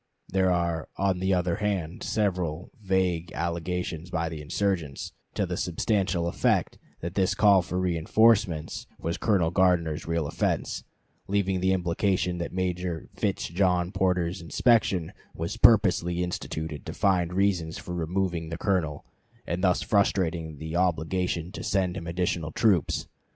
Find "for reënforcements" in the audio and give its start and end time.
7.61-8.87